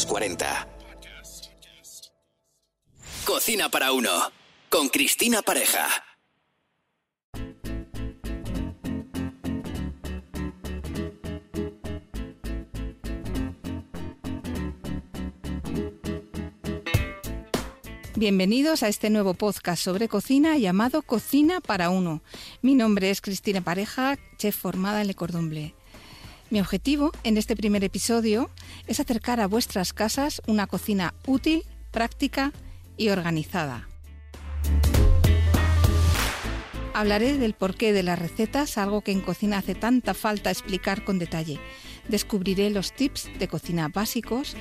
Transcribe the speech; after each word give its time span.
los 0.00 0.06
40. 0.06 0.68
Cocina 3.26 3.68
para 3.68 3.92
uno. 3.92 4.10
Con 4.70 4.88
Cristina 4.88 5.42
Pareja. 5.42 5.88
Bienvenidos 18.16 18.82
a 18.82 18.88
este 18.88 19.10
nuevo 19.10 19.34
podcast 19.34 19.82
sobre 19.82 20.08
cocina 20.08 20.56
llamado 20.56 21.02
Cocina 21.02 21.60
para 21.60 21.90
Uno. 21.90 22.22
Mi 22.62 22.74
nombre 22.74 23.10
es 23.10 23.20
Cristina 23.20 23.60
Pareja, 23.62 24.18
chef 24.38 24.56
formada 24.56 25.00
en 25.00 25.08
Le 25.08 25.14
Cordon 25.14 25.48
Bleu. 25.48 25.72
Mi 26.50 26.60
objetivo 26.60 27.12
en 27.22 27.36
este 27.36 27.54
primer 27.54 27.84
episodio 27.84 28.50
es 28.88 28.98
acercar 28.98 29.40
a 29.40 29.46
vuestras 29.46 29.92
casas 29.92 30.42
una 30.48 30.66
cocina 30.66 31.14
útil, 31.24 31.62
práctica 31.92 32.52
y 32.96 33.10
organizada. 33.10 33.88
Hablaré 36.92 37.38
del 37.38 37.54
porqué 37.54 37.92
de 37.92 38.02
las 38.02 38.18
recetas, 38.18 38.78
algo 38.78 39.02
que 39.02 39.12
en 39.12 39.20
cocina 39.20 39.58
hace 39.58 39.76
tanta 39.76 40.12
falta 40.12 40.50
explicar 40.50 41.04
con 41.04 41.20
detalle. 41.20 41.60
Descubriré 42.08 42.68
los 42.70 42.92
tips 42.92 43.30
de 43.38 43.46
cocina 43.46 43.88
básicos 43.88 44.56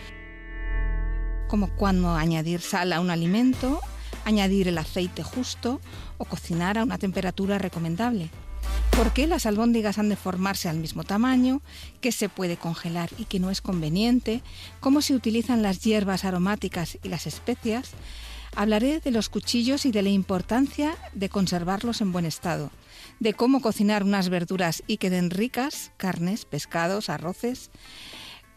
como 1.48 1.76
cuándo 1.76 2.12
añadir 2.12 2.62
sal 2.62 2.94
a 2.94 3.00
un 3.00 3.10
alimento, 3.10 3.82
añadir 4.26 4.68
el 4.68 4.78
aceite 4.78 5.24
justo 5.24 5.82
o 6.20 6.26
cocinar 6.26 6.78
a 6.78 6.84
una 6.84 7.00
temperatura 7.00 7.58
recomendable. 7.58 8.30
¿Por 9.00 9.14
qué 9.14 9.28
las 9.28 9.46
albóndigas 9.46 9.98
han 9.98 10.10
de 10.10 10.18
formarse 10.18 10.68
al 10.68 10.76
mismo 10.76 11.06
tamaño? 11.06 11.62
¿Qué 12.02 12.12
se 12.12 12.28
puede 12.28 12.58
congelar 12.58 13.10
y 13.18 13.24
qué 13.24 13.40
no 13.40 13.50
es 13.50 13.62
conveniente? 13.62 14.42
¿Cómo 14.82 15.02
se 15.02 15.16
utilizan 15.16 15.62
las 15.62 15.80
hierbas 15.80 16.26
aromáticas 16.26 16.98
y 17.02 17.08
las 17.08 17.26
especias? 17.26 17.92
Hablaré 18.58 19.00
de 19.00 19.12
los 19.12 19.30
cuchillos 19.30 19.86
y 19.86 19.92
de 19.92 20.02
la 20.02 20.10
importancia 20.10 20.98
de 21.14 21.30
conservarlos 21.30 22.02
en 22.02 22.12
buen 22.12 22.26
estado, 22.26 22.72
de 23.22 23.34
cómo 23.34 23.62
cocinar 23.62 24.04
unas 24.04 24.28
verduras 24.28 24.84
y 24.86 24.98
queden 24.98 25.30
ricas, 25.30 25.94
carnes, 25.96 26.44
pescados, 26.44 27.10
arroces. 27.10 27.72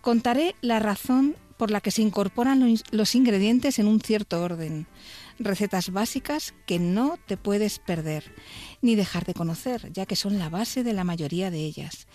Contaré 0.00 0.56
la 0.60 0.80
razón 0.80 1.36
por 1.56 1.70
la 1.70 1.80
que 1.80 1.92
se 1.92 2.02
incorporan 2.02 2.68
los 2.90 3.14
ingredientes 3.14 3.78
en 3.78 3.86
un 3.86 4.00
cierto 4.00 4.42
orden. 4.42 4.88
Recetas 5.38 5.90
básicas 5.90 6.54
que 6.66 6.78
no 6.78 7.18
te 7.26 7.36
puedes 7.36 7.78
perder 7.78 8.34
ni 8.80 8.94
dejar 8.94 9.24
de 9.24 9.34
conocer, 9.34 9.92
ya 9.92 10.06
que 10.06 10.16
son 10.16 10.38
la 10.38 10.48
base 10.48 10.84
de 10.84 10.92
la 10.92 11.04
mayoría 11.04 11.50
de 11.50 11.60
ellas, 11.60 12.06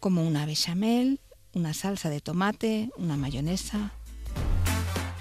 como 0.00 0.26
una 0.26 0.46
bechamel, 0.46 1.20
una 1.52 1.74
salsa 1.74 2.10
de 2.10 2.20
tomate, 2.20 2.90
una 2.96 3.16
mayonesa. 3.16 3.92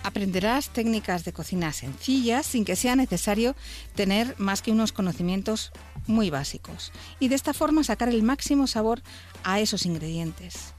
Aprenderás 0.04 0.70
técnicas 0.70 1.24
de 1.26 1.34
cocina 1.34 1.72
sencillas 1.74 2.46
sin 2.46 2.66
que 2.66 2.76
sea 2.76 2.96
necesario 2.96 3.56
tener 3.96 4.36
más 4.40 4.62
que 4.62 4.72
unos 4.72 4.92
conocimientos 4.92 5.72
muy 6.08 6.30
básicos 6.32 6.92
y 7.20 7.28
de 7.28 7.36
esta 7.36 7.54
forma 7.54 7.84
sacar 7.84 8.10
el 8.10 8.24
máximo 8.24 8.66
sabor 8.66 9.04
a 9.44 9.60
esos 9.60 9.86
ingredientes 9.86 10.74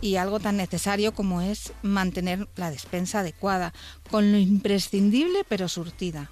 y 0.00 0.16
algo 0.16 0.40
tan 0.40 0.56
necesario 0.56 1.12
como 1.12 1.40
es 1.40 1.72
mantener 1.82 2.48
la 2.56 2.70
despensa 2.70 3.20
adecuada, 3.20 3.72
con 4.10 4.32
lo 4.32 4.38
imprescindible 4.38 5.44
pero 5.48 5.68
surtida. 5.68 6.30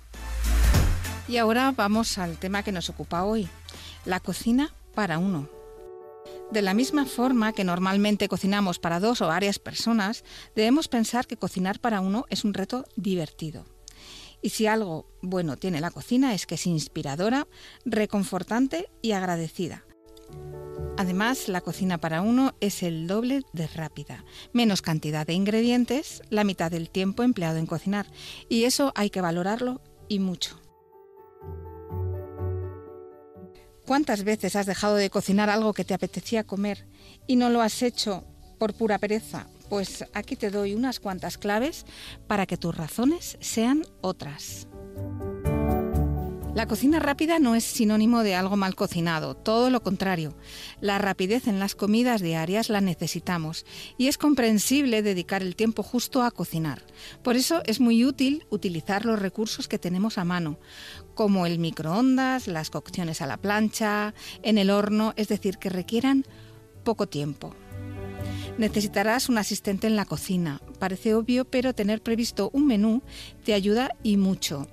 Y 1.29 1.37
ahora 1.37 1.73
vamos 1.77 2.19
al 2.19 2.39
tema 2.39 2.63
que 2.63 2.73
nos 2.73 2.91
ocupa 2.91 3.23
hoy, 3.23 3.49
la 4.05 4.19
cocina 4.19 4.75
para 4.95 5.19
uno. 5.19 5.49
De 6.51 6.63
la 6.63 6.75
misma 6.75 7.07
forma 7.07 7.53
que 7.53 7.63
normalmente 7.63 8.29
cocinamos 8.29 8.81
para 8.81 8.99
dos 8.99 9.21
o 9.21 9.29
varias 9.29 9.61
personas, 9.61 10.25
debemos 10.57 10.89
pensar 10.89 11.29
que 11.29 11.37
cocinar 11.37 11.79
para 11.79 12.01
uno 12.01 12.25
es 12.29 12.45
un 12.45 12.55
reto 12.55 12.85
divertido. 12.97 13.65
Y 14.43 14.51
si 14.51 14.67
algo 14.67 15.07
bueno 15.23 15.57
tiene 15.57 15.81
la 15.81 15.93
cocina 15.93 16.35
es 16.35 16.47
que 16.47 16.57
es 16.57 16.67
inspiradora, 16.67 17.47
reconfortante 17.85 18.91
y 19.01 19.13
agradecida. 19.13 19.85
Además, 21.01 21.49
la 21.49 21.63
cocina 21.63 21.97
para 21.97 22.21
uno 22.21 22.55
es 22.61 22.83
el 22.83 23.07
doble 23.07 23.43
de 23.55 23.67
rápida. 23.69 24.23
Menos 24.53 24.83
cantidad 24.83 25.27
de 25.27 25.33
ingredientes, 25.33 26.21
la 26.29 26.45
mitad 26.45 26.71
del 26.71 26.91
tiempo 26.91 27.23
empleado 27.23 27.57
en 27.57 27.65
cocinar. 27.65 28.05
Y 28.51 28.65
eso 28.65 28.93
hay 28.95 29.09
que 29.09 29.23
valorarlo 29.23 29.81
y 30.11 30.19
mucho. 30.19 30.61
¿Cuántas 33.87 34.25
veces 34.25 34.57
has 34.57 34.67
dejado 34.67 34.97
de 34.97 35.09
cocinar 35.09 35.49
algo 35.49 35.73
que 35.73 35.87
te 35.87 35.95
apetecía 35.95 36.45
comer 36.45 36.87
y 37.27 37.37
no 37.37 37.49
lo 37.49 37.63
has 37.63 37.81
hecho 37.81 38.27
por 38.59 38.75
pura 38.75 38.99
pereza? 38.99 39.47
Pues 39.71 40.05
aquí 40.13 40.37
te 40.37 40.51
doy 40.51 40.75
unas 40.75 41.01
cuantas 41.01 41.39
claves 41.39 41.87
para 42.27 42.45
que 42.45 42.59
tus 42.59 42.77
razones 42.77 43.39
sean 43.41 43.87
otras. 44.03 44.69
La 46.55 46.67
cocina 46.67 46.99
rápida 46.99 47.39
no 47.39 47.55
es 47.55 47.63
sinónimo 47.63 48.25
de 48.25 48.35
algo 48.35 48.57
mal 48.57 48.75
cocinado, 48.75 49.37
todo 49.37 49.71
lo 49.71 49.85
contrario. 49.85 50.35
La 50.81 50.99
rapidez 50.99 51.47
en 51.47 51.61
las 51.61 51.77
comidas 51.77 52.21
diarias 52.21 52.71
la 52.71 52.81
necesitamos 52.81 53.65
y 53.97 54.09
es 54.09 54.19
comprensible 54.19 55.03
dedicar 55.03 55.43
el 55.43 55.55
tiempo 55.55 55.85
justo 55.85 56.25
a 56.25 56.33
cocinar. 56.33 56.83
Por 57.23 57.37
eso 57.37 57.63
es 57.67 57.79
muy 57.79 58.05
útil 58.05 58.47
utilizar 58.51 59.05
los 59.05 59.21
recursos 59.21 59.69
que 59.69 59.79
tenemos 59.79 60.19
a 60.19 60.25
mano, 60.25 60.59
como 61.15 61.47
el 61.47 61.61
microondas, 61.61 62.49
las 62.49 62.71
cocciones 62.71 63.23
a 63.23 63.29
la 63.29 63.37
plancha, 63.37 64.13
en 64.43 64.59
el 64.59 64.71
horno, 64.71 65.15
es 65.15 65.29
decir, 65.29 65.59
que 65.59 65.71
requieran 65.71 66.27
poco 66.83 67.07
tiempo. 67.07 67.55
Necesitarás 68.59 69.29
un 69.29 69.39
asistente 69.39 69.87
en 69.87 69.95
la 69.95 70.05
cocina. 70.05 70.61
Parece 70.81 71.15
obvio, 71.15 71.45
pero 71.45 71.75
tener 71.75 72.03
previsto 72.03 72.51
un 72.53 72.67
menú 72.67 73.03
te 73.45 73.55
ayuda 73.55 73.93
y 74.03 74.17
mucho. 74.17 74.67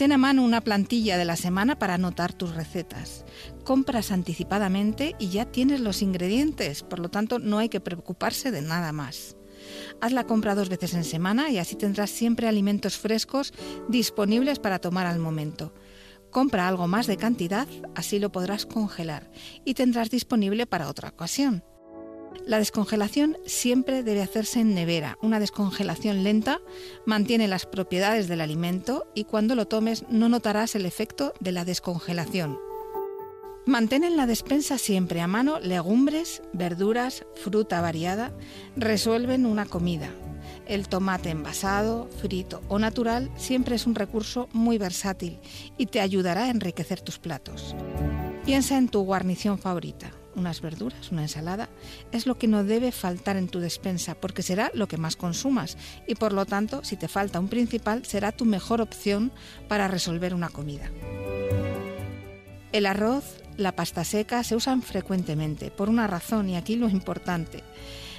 Ten 0.00 0.12
a 0.12 0.16
mano 0.16 0.42
una 0.42 0.62
plantilla 0.62 1.18
de 1.18 1.26
la 1.26 1.36
semana 1.36 1.78
para 1.78 1.92
anotar 1.92 2.32
tus 2.32 2.54
recetas. 2.54 3.26
Compras 3.64 4.12
anticipadamente 4.12 5.14
y 5.18 5.28
ya 5.28 5.44
tienes 5.44 5.80
los 5.80 6.00
ingredientes, 6.00 6.82
por 6.82 7.00
lo 7.00 7.10
tanto 7.10 7.38
no 7.38 7.58
hay 7.58 7.68
que 7.68 7.80
preocuparse 7.80 8.50
de 8.50 8.62
nada 8.62 8.92
más. 8.92 9.36
Haz 10.00 10.12
la 10.12 10.24
compra 10.24 10.54
dos 10.54 10.70
veces 10.70 10.94
en 10.94 11.04
semana 11.04 11.50
y 11.50 11.58
así 11.58 11.76
tendrás 11.76 12.08
siempre 12.08 12.48
alimentos 12.48 12.96
frescos 12.96 13.52
disponibles 13.90 14.58
para 14.58 14.78
tomar 14.78 15.04
al 15.04 15.18
momento. 15.18 15.74
Compra 16.30 16.66
algo 16.66 16.86
más 16.86 17.06
de 17.06 17.18
cantidad, 17.18 17.68
así 17.94 18.18
lo 18.18 18.32
podrás 18.32 18.64
congelar 18.64 19.30
y 19.66 19.74
tendrás 19.74 20.08
disponible 20.08 20.66
para 20.66 20.88
otra 20.88 21.10
ocasión. 21.10 21.62
La 22.46 22.58
descongelación 22.58 23.36
siempre 23.46 24.02
debe 24.02 24.22
hacerse 24.22 24.60
en 24.60 24.74
nevera. 24.74 25.18
Una 25.22 25.40
descongelación 25.40 26.24
lenta 26.24 26.60
mantiene 27.06 27.48
las 27.48 27.66
propiedades 27.66 28.28
del 28.28 28.40
alimento 28.40 29.06
y 29.14 29.24
cuando 29.24 29.54
lo 29.54 29.66
tomes 29.66 30.04
no 30.08 30.28
notarás 30.28 30.74
el 30.74 30.86
efecto 30.86 31.32
de 31.40 31.52
la 31.52 31.64
descongelación. 31.64 32.58
Mantén 33.66 34.04
en 34.04 34.16
la 34.16 34.26
despensa 34.26 34.78
siempre 34.78 35.20
a 35.20 35.26
mano 35.26 35.60
legumbres, 35.60 36.42
verduras, 36.52 37.24
fruta 37.36 37.80
variada. 37.80 38.32
Resuelven 38.74 39.46
una 39.46 39.66
comida. 39.66 40.10
El 40.66 40.88
tomate 40.88 41.30
envasado, 41.30 42.08
frito 42.20 42.62
o 42.68 42.78
natural 42.78 43.30
siempre 43.36 43.76
es 43.76 43.86
un 43.86 43.94
recurso 43.94 44.48
muy 44.52 44.78
versátil 44.78 45.38
y 45.76 45.86
te 45.86 46.00
ayudará 46.00 46.44
a 46.44 46.50
enriquecer 46.50 47.00
tus 47.00 47.18
platos. 47.18 47.76
Piensa 48.44 48.78
en 48.78 48.88
tu 48.88 49.02
guarnición 49.02 49.58
favorita 49.58 50.19
unas 50.40 50.60
verduras, 50.60 51.12
una 51.12 51.22
ensalada, 51.22 51.68
es 52.10 52.26
lo 52.26 52.38
que 52.38 52.48
no 52.48 52.64
debe 52.64 52.90
faltar 52.90 53.36
en 53.36 53.48
tu 53.48 53.60
despensa 53.60 54.14
porque 54.14 54.42
será 54.42 54.70
lo 54.74 54.88
que 54.88 54.96
más 54.96 55.16
consumas 55.16 55.76
y 56.06 56.16
por 56.16 56.32
lo 56.32 56.46
tanto 56.46 56.82
si 56.82 56.96
te 56.96 57.08
falta 57.08 57.38
un 57.38 57.48
principal 57.48 58.04
será 58.04 58.32
tu 58.32 58.44
mejor 58.44 58.80
opción 58.80 59.30
para 59.68 59.86
resolver 59.86 60.34
una 60.34 60.48
comida. 60.48 60.90
El 62.72 62.86
arroz, 62.86 63.24
la 63.56 63.76
pasta 63.76 64.04
seca 64.04 64.42
se 64.42 64.56
usan 64.56 64.82
frecuentemente 64.82 65.70
por 65.70 65.88
una 65.88 66.06
razón 66.06 66.48
y 66.48 66.56
aquí 66.56 66.76
lo 66.76 66.88
importante. 66.88 67.62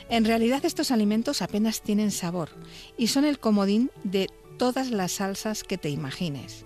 En 0.09 0.25
realidad 0.25 0.65
estos 0.65 0.91
alimentos 0.91 1.41
apenas 1.41 1.81
tienen 1.81 2.11
sabor 2.11 2.49
y 2.97 3.07
son 3.07 3.25
el 3.25 3.39
comodín 3.39 3.91
de 4.03 4.29
todas 4.57 4.91
las 4.91 5.13
salsas 5.13 5.63
que 5.63 5.77
te 5.77 5.89
imagines 5.89 6.65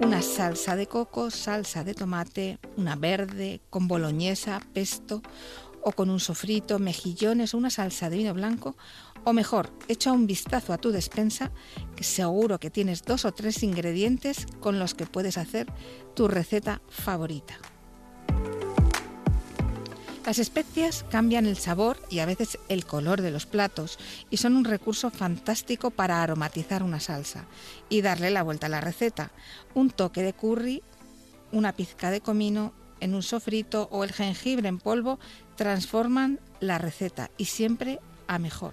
una 0.00 0.22
salsa 0.22 0.76
de 0.76 0.86
coco, 0.86 1.30
salsa 1.30 1.84
de 1.84 1.94
tomate, 1.94 2.58
una 2.76 2.96
verde, 2.96 3.60
con 3.70 3.86
boloñesa, 3.86 4.60
pesto 4.72 5.22
o 5.82 5.92
con 5.92 6.10
un 6.10 6.20
sofrito, 6.20 6.78
mejillones 6.78 7.54
una 7.54 7.70
salsa 7.70 8.10
de 8.10 8.16
vino 8.16 8.34
blanco, 8.34 8.76
o 9.24 9.32
mejor, 9.32 9.70
echa 9.88 10.12
un 10.12 10.26
vistazo 10.26 10.72
a 10.72 10.78
tu 10.78 10.90
despensa, 10.90 11.52
que 11.96 12.04
seguro 12.04 12.58
que 12.58 12.70
tienes 12.70 13.02
dos 13.02 13.24
o 13.24 13.32
tres 13.32 13.62
ingredientes 13.62 14.46
con 14.60 14.78
los 14.78 14.94
que 14.94 15.06
puedes 15.06 15.38
hacer 15.38 15.66
tu 16.14 16.28
receta 16.28 16.82
favorita. 16.88 17.58
Las 20.26 20.38
especias 20.38 21.04
cambian 21.10 21.44
el 21.44 21.58
sabor 21.58 21.98
y 22.08 22.20
a 22.20 22.26
veces 22.26 22.58
el 22.68 22.86
color 22.86 23.20
de 23.20 23.30
los 23.30 23.44
platos 23.44 23.98
y 24.30 24.38
son 24.38 24.56
un 24.56 24.64
recurso 24.64 25.10
fantástico 25.10 25.90
para 25.90 26.22
aromatizar 26.22 26.82
una 26.82 26.98
salsa 26.98 27.44
y 27.90 28.00
darle 28.00 28.30
la 28.30 28.42
vuelta 28.42 28.66
a 28.66 28.70
la 28.70 28.80
receta. 28.80 29.32
Un 29.74 29.90
toque 29.90 30.22
de 30.22 30.32
curry, 30.32 30.82
una 31.52 31.72
pizca 31.72 32.10
de 32.10 32.22
comino 32.22 32.72
en 33.00 33.14
un 33.14 33.22
sofrito 33.22 33.88
o 33.92 34.02
el 34.02 34.12
jengibre 34.12 34.66
en 34.68 34.78
polvo 34.78 35.18
transforman 35.56 36.40
la 36.58 36.78
receta 36.78 37.30
y 37.36 37.44
siempre 37.44 38.00
a 38.26 38.38
mejor. 38.38 38.72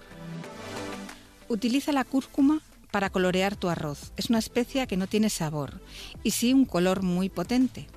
Utiliza 1.48 1.92
la 1.92 2.04
cúrcuma 2.04 2.62
para 2.90 3.10
colorear 3.10 3.56
tu 3.56 3.68
arroz. 3.68 4.12
Es 4.16 4.30
una 4.30 4.38
especia 4.38 4.86
que 4.86 4.96
no 4.96 5.06
tiene 5.06 5.28
sabor 5.28 5.82
y 6.22 6.30
sí 6.30 6.54
un 6.54 6.64
color 6.64 7.02
muy 7.02 7.28
potente. 7.28 7.88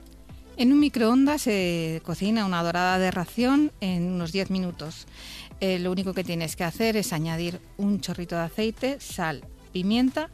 En 0.57 0.72
un 0.72 0.80
microondas 0.80 1.42
se 1.42 2.02
cocina 2.06 2.46
una 2.46 2.63
dorada 2.63 2.98
de 2.98 3.12
ración 3.12 3.74
en 3.81 4.04
unos 4.04 4.31
10 4.31 4.52
minutos. 4.52 5.06
Eh, 5.60 5.80
lo 5.80 5.92
único 5.92 6.13
que 6.13 6.24
tienes 6.24 6.56
que 6.56 6.63
hacer 6.63 6.96
es 6.96 7.12
añadir 7.12 7.60
un 7.75 8.00
chorrito 8.00 8.36
de 8.36 8.44
aceite, 8.44 8.98
sal, 9.02 9.44
pimienta 9.74 10.30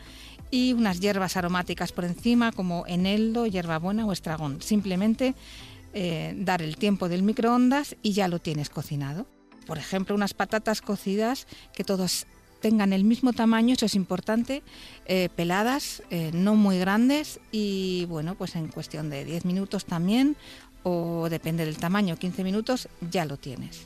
y 0.52 0.74
unas 0.74 1.00
hierbas 1.00 1.38
aromáticas 1.38 1.92
por 1.92 2.06
encima 2.06 2.52
como 2.52 2.86
eneldo, 2.86 3.48
hierbabuena 3.48 4.06
o 4.06 4.12
estragón. 4.12 4.62
Simplemente 4.62 5.34
eh, 5.94 6.36
dar 6.38 6.62
el 6.62 6.78
tiempo 6.78 7.10
del 7.10 7.24
microondas 7.24 7.96
y 8.04 8.14
ya 8.14 8.28
lo 8.28 8.38
tienes 8.38 8.70
cocinado. 8.70 9.26
Por 9.66 9.80
ejemplo, 9.80 10.14
unas 10.14 10.36
patatas 10.36 10.82
cocidas 10.82 11.48
que 11.74 11.84
todos 11.84 12.28
tengan 12.62 12.94
el 12.94 13.04
mismo 13.04 13.34
tamaño, 13.34 13.74
eso 13.74 13.86
es 13.86 13.96
importante, 13.96 14.64
eh, 15.06 15.30
peladas, 15.36 16.04
eh, 16.10 16.32
no 16.34 16.56
muy 16.56 16.80
grandes 16.80 17.40
y 17.52 18.06
bueno, 18.06 18.36
pues 18.36 18.56
en 18.56 18.68
cuestión 18.68 19.10
de 19.10 19.26
10 19.26 19.46
minutos 19.46 19.86
también 19.86 20.38
o 20.84 21.28
depende 21.30 21.66
del 21.66 21.78
tamaño, 21.78 22.18
15 22.18 22.44
minutos 22.44 22.88
ya 23.10 23.26
lo 23.26 23.38
tienes. 23.38 23.86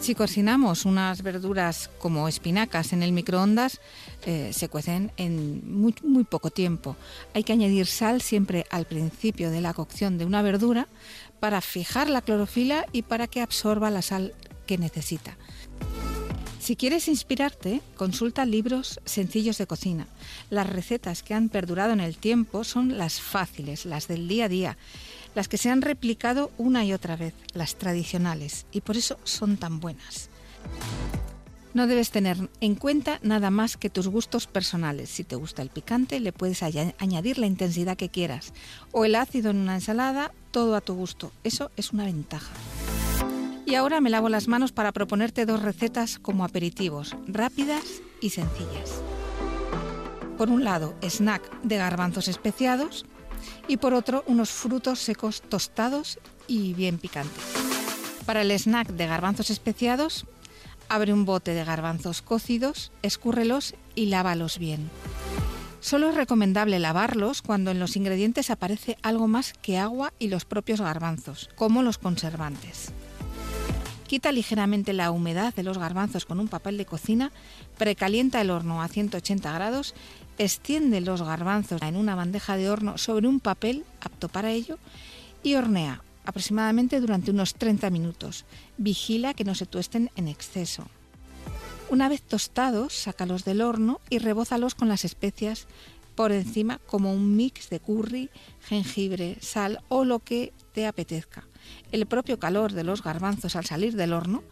Si 0.00 0.14
cocinamos 0.14 0.86
unas 0.86 1.22
verduras 1.22 1.90
como 1.98 2.26
espinacas 2.26 2.94
en 2.94 3.02
el 3.02 3.12
microondas, 3.12 3.80
eh, 4.24 4.50
se 4.54 4.70
cuecen 4.70 5.12
en 5.18 5.62
muy, 5.70 5.94
muy, 6.02 6.24
poco 6.24 6.50
tiempo. 6.50 6.96
Hay 7.34 7.44
que 7.44 7.52
añadir 7.52 7.86
sal 7.86 8.22
siempre 8.22 8.64
al 8.70 8.86
principio 8.86 9.50
de 9.50 9.60
la 9.60 9.74
cocción 9.74 10.16
de 10.16 10.24
una 10.24 10.40
verdura 10.40 10.88
para 11.38 11.60
fijar 11.60 12.08
la 12.08 12.22
clorofila 12.22 12.86
y 12.92 13.02
para 13.02 13.26
que 13.26 13.42
absorba 13.42 13.90
la 13.90 14.00
sal 14.00 14.34
que 14.66 14.78
necesita. 14.78 15.36
Si 16.70 16.76
quieres 16.76 17.08
inspirarte, 17.08 17.80
consulta 17.96 18.46
libros 18.46 19.00
sencillos 19.04 19.58
de 19.58 19.66
cocina. 19.66 20.06
Las 20.50 20.70
recetas 20.70 21.24
que 21.24 21.34
han 21.34 21.48
perdurado 21.48 21.92
en 21.92 21.98
el 21.98 22.16
tiempo 22.16 22.62
son 22.62 22.96
las 22.96 23.20
fáciles, 23.20 23.86
las 23.86 24.06
del 24.06 24.28
día 24.28 24.44
a 24.44 24.48
día, 24.48 24.78
las 25.34 25.48
que 25.48 25.58
se 25.58 25.68
han 25.68 25.82
replicado 25.82 26.52
una 26.58 26.84
y 26.84 26.92
otra 26.92 27.16
vez, 27.16 27.34
las 27.54 27.74
tradicionales, 27.74 28.66
y 28.70 28.82
por 28.82 28.96
eso 28.96 29.18
son 29.24 29.56
tan 29.56 29.80
buenas. 29.80 30.30
No 31.74 31.88
debes 31.88 32.12
tener 32.12 32.48
en 32.60 32.76
cuenta 32.76 33.18
nada 33.24 33.50
más 33.50 33.76
que 33.76 33.90
tus 33.90 34.06
gustos 34.06 34.46
personales. 34.46 35.10
Si 35.10 35.24
te 35.24 35.34
gusta 35.34 35.62
el 35.62 35.70
picante, 35.70 36.20
le 36.20 36.32
puedes 36.32 36.62
añadir 36.62 37.38
la 37.38 37.48
intensidad 37.48 37.96
que 37.96 38.10
quieras. 38.10 38.52
O 38.92 39.04
el 39.04 39.16
ácido 39.16 39.50
en 39.50 39.56
una 39.56 39.74
ensalada, 39.74 40.30
todo 40.52 40.76
a 40.76 40.80
tu 40.80 40.94
gusto. 40.94 41.32
Eso 41.42 41.72
es 41.76 41.92
una 41.92 42.04
ventaja. 42.04 42.52
Y 43.70 43.76
ahora 43.76 44.00
me 44.00 44.10
lavo 44.10 44.28
las 44.28 44.48
manos 44.48 44.72
para 44.72 44.90
proponerte 44.90 45.46
dos 45.46 45.62
recetas 45.62 46.18
como 46.18 46.44
aperitivos, 46.44 47.14
rápidas 47.28 47.84
y 48.20 48.30
sencillas. 48.30 49.00
Por 50.36 50.50
un 50.50 50.64
lado, 50.64 50.96
snack 51.02 51.48
de 51.62 51.76
garbanzos 51.76 52.26
especiados 52.26 53.06
y 53.68 53.76
por 53.76 53.94
otro, 53.94 54.24
unos 54.26 54.50
frutos 54.50 54.98
secos 54.98 55.40
tostados 55.42 56.18
y 56.48 56.74
bien 56.74 56.98
picantes. 56.98 57.44
Para 58.26 58.42
el 58.42 58.50
snack 58.50 58.88
de 58.88 59.06
garbanzos 59.06 59.50
especiados, 59.50 60.26
abre 60.88 61.12
un 61.12 61.24
bote 61.24 61.54
de 61.54 61.64
garbanzos 61.64 62.22
cocidos, 62.22 62.90
escúrrelos 63.02 63.76
y 63.94 64.06
lávalos 64.06 64.58
bien. 64.58 64.90
Solo 65.78 66.10
es 66.10 66.16
recomendable 66.16 66.80
lavarlos 66.80 67.40
cuando 67.40 67.70
en 67.70 67.78
los 67.78 67.94
ingredientes 67.94 68.50
aparece 68.50 68.98
algo 69.02 69.28
más 69.28 69.52
que 69.52 69.78
agua 69.78 70.12
y 70.18 70.26
los 70.26 70.44
propios 70.44 70.80
garbanzos, 70.80 71.48
como 71.54 71.84
los 71.84 71.98
conservantes. 71.98 72.92
Quita 74.10 74.32
ligeramente 74.32 74.92
la 74.92 75.12
humedad 75.12 75.54
de 75.54 75.62
los 75.62 75.78
garbanzos 75.78 76.24
con 76.24 76.40
un 76.40 76.48
papel 76.48 76.76
de 76.76 76.84
cocina, 76.84 77.30
precalienta 77.78 78.40
el 78.40 78.50
horno 78.50 78.82
a 78.82 78.88
180 78.88 79.52
grados, 79.52 79.94
extiende 80.36 81.00
los 81.00 81.22
garbanzos 81.22 81.80
en 81.80 81.94
una 81.94 82.16
bandeja 82.16 82.56
de 82.56 82.68
horno 82.68 82.98
sobre 82.98 83.28
un 83.28 83.38
papel 83.38 83.84
apto 84.00 84.28
para 84.28 84.50
ello 84.50 84.78
y 85.44 85.54
hornea 85.54 86.02
aproximadamente 86.24 86.98
durante 86.98 87.30
unos 87.30 87.54
30 87.54 87.88
minutos. 87.90 88.46
Vigila 88.78 89.32
que 89.32 89.44
no 89.44 89.54
se 89.54 89.66
tuesten 89.66 90.10
en 90.16 90.26
exceso. 90.26 90.88
Una 91.88 92.08
vez 92.08 92.20
tostados, 92.20 92.92
sácalos 92.92 93.44
del 93.44 93.62
horno 93.62 94.00
y 94.10 94.18
rebózalos 94.18 94.74
con 94.74 94.88
las 94.88 95.04
especias 95.04 95.68
por 96.16 96.32
encima 96.32 96.80
como 96.88 97.12
un 97.12 97.36
mix 97.36 97.70
de 97.70 97.78
curry, 97.78 98.28
jengibre, 98.60 99.36
sal 99.40 99.84
o 99.88 100.04
lo 100.04 100.18
que 100.18 100.52
te 100.72 100.88
apetezca 100.88 101.46
el 101.92 102.06
propio 102.06 102.38
calor 102.38 102.72
de 102.72 102.84
los 102.84 103.02
garbanzos 103.02 103.56
al 103.56 103.66
salir 103.66 103.96
del 103.96 104.12
horno 104.12 104.42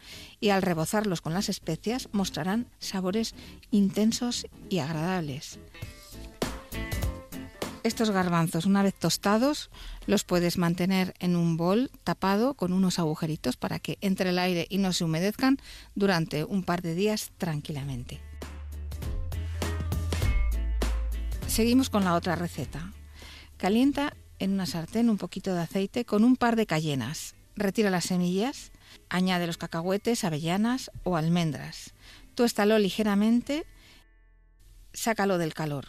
y 0.40 0.50
al 0.50 0.62
rebozarlos 0.62 1.20
con 1.20 1.34
las 1.34 1.48
especias 1.48 2.08
mostrarán 2.12 2.66
sabores 2.78 3.34
intensos 3.70 4.46
y 4.68 4.78
agradables. 4.78 5.58
Estos 7.84 8.10
garbanzos, 8.10 8.66
una 8.66 8.82
vez 8.82 8.94
tostados, 8.94 9.70
los 10.06 10.24
puedes 10.24 10.58
mantener 10.58 11.14
en 11.20 11.36
un 11.36 11.56
bol 11.56 11.90
tapado 12.04 12.54
con 12.54 12.72
unos 12.72 12.98
agujeritos 12.98 13.56
para 13.56 13.78
que 13.78 13.96
entre 14.00 14.30
el 14.30 14.38
aire 14.38 14.66
y 14.68 14.78
no 14.78 14.92
se 14.92 15.04
humedezcan 15.04 15.58
durante 15.94 16.44
un 16.44 16.64
par 16.64 16.82
de 16.82 16.94
días 16.94 17.30
tranquilamente. 17.38 18.20
Seguimos 21.46 21.88
con 21.88 22.04
la 22.04 22.14
otra 22.14 22.36
receta. 22.36 22.92
Calienta 23.56 24.14
en 24.38 24.52
una 24.52 24.66
sartén 24.66 25.10
un 25.10 25.18
poquito 25.18 25.54
de 25.54 25.60
aceite 25.60 26.04
con 26.04 26.24
un 26.24 26.36
par 26.36 26.56
de 26.56 26.66
cayenas. 26.66 27.34
Retira 27.56 27.90
las 27.90 28.06
semillas, 28.06 28.72
añade 29.08 29.46
los 29.46 29.58
cacahuetes, 29.58 30.24
avellanas 30.24 30.90
o 31.02 31.16
almendras. 31.16 31.94
Tuéstalo 32.34 32.78
ligeramente, 32.78 33.66
sácalo 34.92 35.38
del 35.38 35.54
calor. 35.54 35.86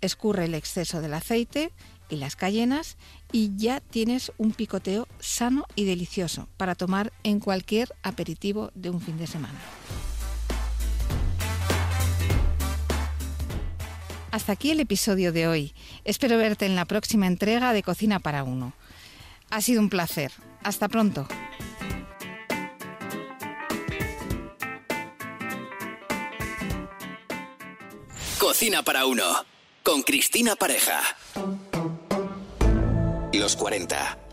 Escurre 0.00 0.44
el 0.44 0.54
exceso 0.54 1.00
del 1.00 1.14
aceite 1.14 1.72
y 2.08 2.16
las 2.16 2.36
cayenas 2.36 2.96
y 3.32 3.56
ya 3.56 3.80
tienes 3.80 4.32
un 4.38 4.52
picoteo 4.52 5.08
sano 5.18 5.64
y 5.74 5.84
delicioso 5.84 6.48
para 6.56 6.74
tomar 6.74 7.12
en 7.24 7.40
cualquier 7.40 7.88
aperitivo 8.02 8.70
de 8.74 8.90
un 8.90 9.00
fin 9.00 9.18
de 9.18 9.26
semana. 9.26 9.58
Hasta 14.36 14.52
aquí 14.52 14.70
el 14.70 14.80
episodio 14.80 15.32
de 15.32 15.48
hoy. 15.48 15.72
Espero 16.04 16.36
verte 16.36 16.66
en 16.66 16.76
la 16.76 16.84
próxima 16.84 17.26
entrega 17.26 17.72
de 17.72 17.82
Cocina 17.82 18.20
para 18.20 18.44
Uno. 18.44 18.74
Ha 19.48 19.62
sido 19.62 19.80
un 19.80 19.88
placer. 19.88 20.30
Hasta 20.62 20.88
pronto. 20.88 21.26
Cocina 28.38 28.82
para 28.82 29.06
Uno 29.06 29.24
con 29.82 30.02
Cristina 30.02 30.54
Pareja. 30.54 31.00
Los 33.32 33.56
40. 33.56 34.25